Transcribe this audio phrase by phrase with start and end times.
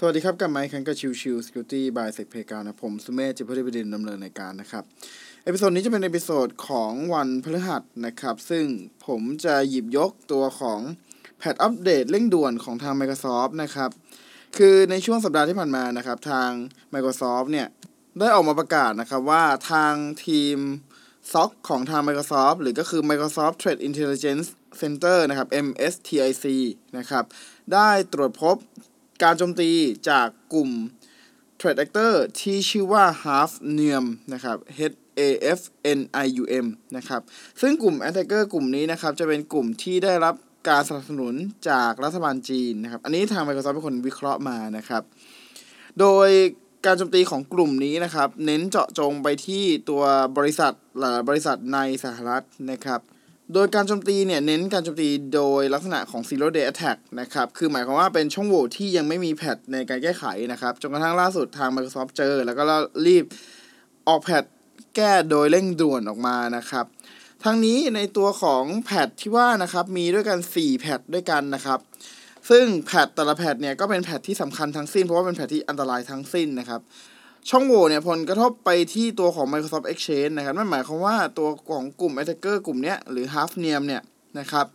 [0.00, 4.84] สวัสดีครับกับไมค์คันกับ chill chill security by SecPlayground นะ ผมสุเมธจิพุทธิบดินดำเนินรายการนะครับ
[5.44, 8.64] episode นี้จะเป็น episode ของวันพฤหัสนะครับ ซึ่ง
[9.06, 10.80] ผมจะหยิบยกตัวของ
[11.38, 13.90] patch update เร่งด่วนของทาง Microsoft นะครับ
[14.56, 16.50] คือในช่วงสัปดาห์ที่ผ่านมานะครับ ทาง
[16.94, 17.66] Microsoft เนี่ย
[18.18, 19.94] ได้ออกมาประกาศนะครับว่าทาง
[20.26, 20.58] ทีม
[21.32, 24.46] SOC ของทาง Microsoft หรือก็คือ Microsoft Threat Intelligence
[24.80, 26.44] Center นะครับ MSTIC
[26.98, 27.24] นะครับ
[27.72, 28.58] ได้ตรวจพบ
[29.22, 29.70] การโจมตี
[30.08, 30.70] จากกลุ่ม
[31.58, 35.22] Threat Actor ที่ชื่อว่า Half n u m นะครับ H A
[35.58, 35.60] F
[35.98, 37.20] N I U M นะครับ
[37.60, 40.34] ซึ่งกลุ่ม Attacker กลุ่มนี้นะครับ จะเป็นกลุ่มที่ได้รับ
[40.68, 41.34] การสนับสนุน
[41.68, 45.02] จากรัฐบาลจีนนะครับ อันนี้ทาง Microsoft เป็นคนวิเคราะห์มานะครับ
[46.00, 46.28] โดย
[46.86, 50.02] การโจมตีของกลุ่มนี้นะครับ เน้นเจาะจงไปที่ตัว
[50.36, 53.00] บริษัทหลายบริษัทในสหรัฐนะครับ
[53.54, 62.62] โดยการโจมตีเนี่ยเน้นการโจมตีโดยลักษณะของ zero day attack นะครับ คือหมายความว่าเป็นช่องโหว่ที่ยังไม่มีแพทในการแก้ไขนะครับ จนกระทั่งล่าสุดทาง Microsoft เจอ แล้วก็
[63.06, 63.24] รีบ
[64.08, 64.44] ออกแพท
[64.96, 66.86] แก้โดยเร่งด่วนออกมานะครับ
[67.44, 71.78] ทั้งนี้ในตัวของแพทที่ว่านะครับ มีด้วยกัน 4 แพทด้วยกันนะครับ
[72.50, 76.80] ซึ่งแพทแต่ละแพทเนี่ยก็เป็นแพทที่สำคัญทั้งสิ้น เพราะว่าเป็นแพทที่อันตรายทั้งสิ้นนะครับ
[77.50, 84.02] ช่องโหว่เนี่ยผลกระทบไปที่ตัวของ Microsoft Exchange นะครับนั่นหมายความว่าตัวของกลุ่ม Attacker กลุ่มเนี้ยหรือ Half n i u m เนี่ย
[84.38, 84.66] นะครับ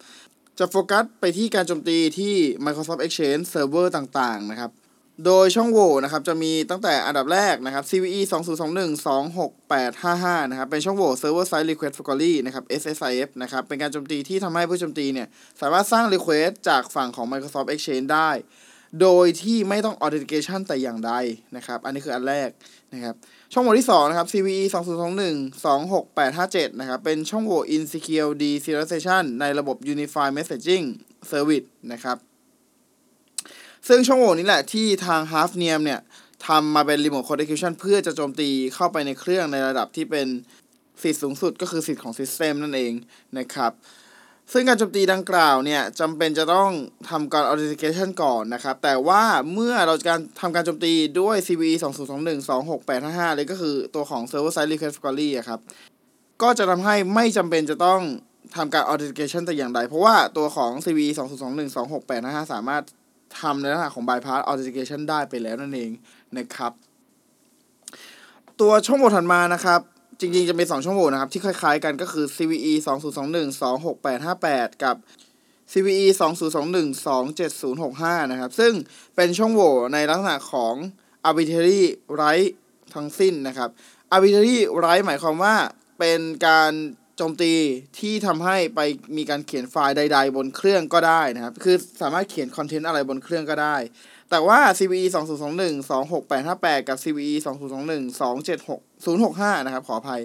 [0.60, 2.34] จะโฟกัสไปที่การโจมตีที่
[2.66, 4.72] Microsoft Exchange Server ต่างๆนะครับ
[5.26, 8.22] โดยช่องโหว่นะครับจะมีตั้งแต่อันดับแรกนะครับ CVE
[8.72, 8.92] 2021
[9.72, 15.28] 26855นะครับเป็นช่องโหว่ Server Side Request Forgery นะครับ SSIF นะครับเป็นการโจมตีที่ทำให้ผู้โจมตีเนี่ย
[15.62, 18.30] สามารถสร้าง Request จากฝั่งของ Microsoft Exchange ได้
[19.02, 21.14] โดยที่ไม่ต้อง authentication แต่อย่างใด
[21.56, 22.50] นะครับ อันนี้คืออันแรก
[22.94, 23.16] นะครับ
[23.54, 30.86] ช่องโหว่ที่ 2 นะครับ CVE 2021 26857 นะครับ เป็นช่องโหว่ insecure deserialization ในระบบ unified messaging
[31.32, 32.18] service นะครับ
[33.88, 36.00] ซึ่งช่องโหว่นี้แหละที่ทาง Half n i u m เนี่ย
[36.48, 40.28] ทำมาเป็น remote code execution เพื่อจะโจมตีเข้าไปในเครื่องในระดับที่เป็น
[41.02, 42.94] สิทธิ์สูงสุดก็คือสิทธิ์ของ system นั่นเอง
[43.38, 43.72] นะครับ
[44.52, 46.70] ซึ่งการโจมตีดังกล่าวเนี่ยจำเป็นจะต้อง
[47.10, 49.24] ทำการ authentication ก่อนนะครับ แต่ว่า
[49.54, 55.60] เมื่อเราการทำการโจมตีด้วย CVE 2021 26855เลยก็คือตัวของ server side request forgery อะครับ
[56.42, 58.02] ก็จะทำให้ไม่จำเป็นจะต้อง
[58.56, 62.84] ทำการ authentication แต่อย่างใด เพราะว่าตัวของ CVE 2021 26855สามารถ
[63.40, 65.92] ทำในลักษณะของ bypass authentication ได้ไปแล้วนั่นเอง
[66.38, 66.72] นะครับ
[68.62, 69.82] ตัวช่องโหว่ถัดมานะครับ
[70.24, 72.74] จริงๆ จะเป็น2ช่องโหว่นะครับ ที่คล้ายๆกันก็คือ CVE
[73.18, 74.96] 2021 26858 กับ
[75.72, 76.06] CVE
[76.52, 78.74] 2021 27065 นะครับ ซึ่ง
[79.16, 80.76] เป็นช่องโหว่ในลักษณะของ
[81.30, 81.82] arbitrary
[82.22, 82.50] Right
[82.94, 83.70] ทั้งสิ้นนะครับ
[84.16, 85.56] arbitrary Right หมายความว่า
[86.00, 86.72] เป็นการ
[87.18, 87.54] โจมตี
[88.00, 88.80] ที่ทำให้ไป
[89.18, 93.76] มีการเขียนไฟล์ใด ๆ บนเครื่องก็ได้นะครับ คือสามารถเขียนคอนเทนต์อะไรบนเครื่องก็ได้
[94.30, 95.06] แต่ว่า CVE
[95.54, 95.90] 2021
[96.32, 98.20] 26858 กับ CVE 2021
[99.06, 100.22] 276นะครับ ขออภัย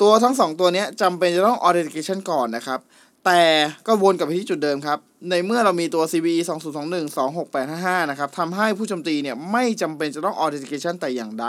[0.00, 2.80] ตัวทั้งสองตัวนี้จำเป็นจะต้อง authentication ก่อนนะครับ
[3.26, 3.42] แต่
[3.86, 4.98] ก็วนกลับไปที่จุดเดิมครับ
[5.30, 6.40] ในเมื่อเรามีตัว CVE
[6.78, 7.16] 2021
[7.58, 11.46] 26855 นะครับทำให้ผู้โจมตีเนี่ยไม่จำเป็นจะต้อง authentication แต่อย่างใด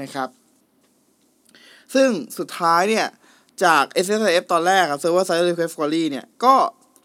[0.00, 0.28] นะครับ
[1.94, 3.06] ซึ่งสุดท้ายเนี่ย
[3.64, 6.54] จาก s s f ตอนแรกครับ Server Side Request Forgery เนี่ย ก็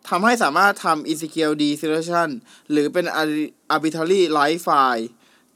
[0.09, 2.29] ทำให้สามารถทำ insecure deserialization
[2.71, 3.05] หรือเป็น
[3.75, 5.05] arbitrary write file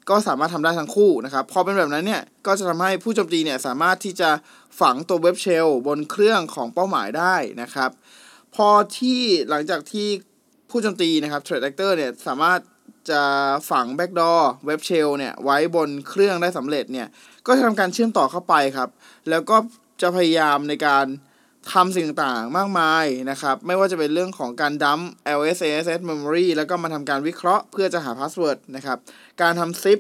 [0.10, 4.30] ก็สามารถทำได้ทั้งคู่นะครับ พอเป็นแบบนั้นเนี่ย ก็จะทำให้ผู้โจมตีเนี่ย สามารถที่จะ
[4.82, 7.92] ฝังตัวเว็บเชลบนเครื่องของเป้าหมายได้นะครับ
[8.56, 10.08] พอที่หลังจากที่
[10.70, 12.60] ผู้โจมตีนะครับ threat actor เนี่ย สามารถ
[13.10, 13.22] จะ
[13.72, 17.08] ฝัง backdoor เว็บเชลเนี่ย ไว้บนเครื่องได้สำเร็จเนี่ย
[17.48, 18.90] ก็จะทำการเชื่อมต่อเข้าไปครับ
[19.30, 19.58] แล้วก็
[20.02, 21.06] จะพยายามในการ
[21.74, 25.00] ทำสิ่งต่างๆ มากมายนะครับ ไม่ว่าจะเป็นเรื่องของการ dump
[25.40, 28.98] LSASS memory แล้วก็มาทำการวิเคราะห์เพื่อจะหา password นะครับ
[29.42, 30.00] การทำ zip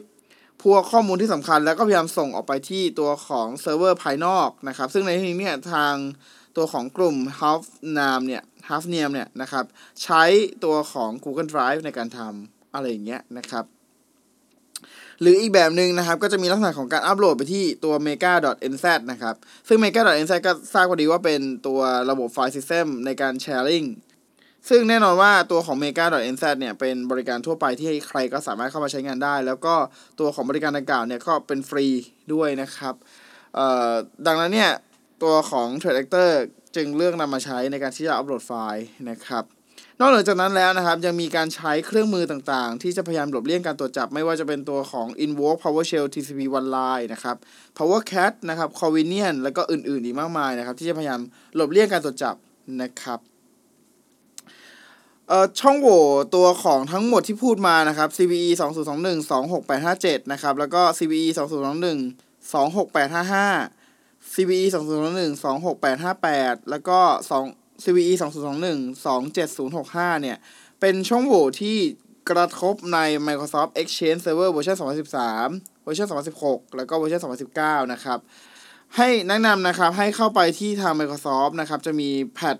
[0.63, 5.95] พวกข้อมูลที่สำคัญแล้วก็พยายามส่งออกไปที่ตัวของเซิร์ฟเวอร์ภายนอกนะครับ ซึ่งในที่นี้เนี่ยทาง
[6.57, 7.63] ตัวของกลุ่ม Half
[7.97, 9.65] n a m เนี่ย Half n i u m เนี่ยนะครับ
[10.03, 10.23] ใช้
[10.63, 13.65] ตัวของ Google Drive ในการทำอะไรอย่างเงี้ยนะครับ
[15.21, 19.35] หรืออีกแบบหนึ่งนะครับ ก็จะมีลักษณะของการอัปโหลดไปที่ตัว mega.nz นะครับ
[19.67, 21.79] ซึ่ง mega.nz ก็ทราบพอดีว่าเป็นตัว
[22.09, 23.87] ระบบไฟล์ System ในการ sharing
[24.69, 29.75] ซึ่งแน่นอนว่าตัวของ mega.nz เนี่ยเป็นบริการทั่วไปที่ใครก็สามารถเข้ามาใช้งานได้ แล้วก็
[30.19, 31.85] ตัวของบริการดังกล่าวเนี่ยก็เป็นฟรี
[32.33, 32.93] ด้วยนะครับ
[34.27, 34.71] ดังนั้นเนี่ย
[35.23, 36.31] ตัวของ Threat Actor
[36.75, 39.43] จึงเลือกนำมาใช้ในการที่จะอัปโหลดไฟล์นะครับ
[39.99, 47.35] นอกจากนั้นแล้วนะครับ ยังมีการใช้เครื่องมือต่างๆ ที่จะพยายามหลบเลี่ยงการตรวจจับ ไม่ว่าจะเป็นตัวของ Invoke PowerShell TCP OneLine นะครับ
[47.77, 51.19] PowerCat นะครับ Convenient แล้วก็อื่นๆ อีกมากมายนะครับ ที่จะพยายาม
[51.55, 52.35] หลบเลี่ยงการตรวจจับ
[52.81, 53.19] นะครับ
[55.27, 56.03] เอ่อช่องโหว่
[56.35, 58.49] ตัวของทั้งหมดที่พูดมานะครับ CVE
[58.95, 59.19] 2021
[59.81, 61.27] 26857 นะครับ แล้วก็ CVE
[62.07, 65.43] 2021 26855 CVE 2021
[66.03, 66.99] 26858 แล้วก็
[67.41, 70.37] 2 CVE 2021 27065 เนี่ย
[70.79, 71.77] เป็นช่องโหว่ที่
[72.29, 76.07] กระทบใน Microsoft Exchange Server เวอร์ชัน2013 เวอร์ชัน
[76.41, 77.21] 2016 แล้วก็เวอร์ชัน
[77.55, 78.19] 2019 นะครับ
[78.95, 82.57] ให้แนะนำนะครับให้เข้าไปที่ทาง Microsoft นะครับ จะมี Patch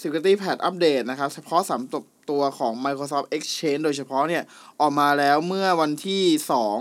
[0.00, 4.42] Security Patch Update นะครับ เฉพาะสามตัวตัวของ Microsoft Exchange โดยเฉพาะเนี่ย
[4.80, 6.24] ออกมาแล้วเมื่อวันที่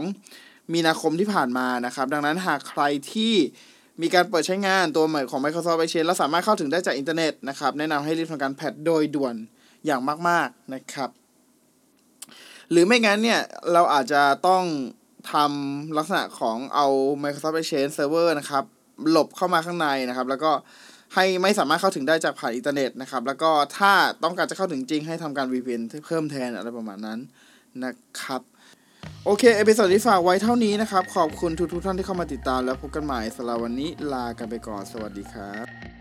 [0.07, 2.83] 2 มีนาคมที่ผ่านมานะครับ ดังนั้นหากใคร
[3.13, 3.33] ที่
[4.01, 9.35] มีการเปิดใช้งานตัวใหม่ของ Microsoft Exchange แล้วสามารถเข้าถึงได้จากอินเทอร์เน็ตนะครับแนะนำให้รีบทำการ Patch โดยด่วน
[9.85, 11.09] อย่างมาก ๆนะครับ
[12.71, 13.39] หรือไม่งั้นเนี่ย
[13.73, 14.63] เราอาจจะต้อง
[15.33, 16.87] ทำลักษณะของเอา
[17.23, 18.63] Microsoft Exchange Server นะครับ
[19.09, 20.51] หลบเข้ามาข้างในนะครับ แล้วก็
[21.15, 23.91] ให้ไม่สามารถเข้าถึงได้จากผ่านอินเทอร์เน็ตนะครับ แล้วก็ถ้า
[24.23, 27.19] ต้องการจะเข้าถึงจริงให้ทำการ VPN เพิ่มแทนอะไรประมาณนั้น
[27.83, 28.41] นะครับ
[29.25, 35.98] โอเค episode นี้ฝากไว้เท่านี้นะครับ ขอบคุณทุกทุกท่านที่เข้ามาติดตามแล้วพบกันใหม่สำหรับวันนี้ลากันไปก่อน สวัสดีครับ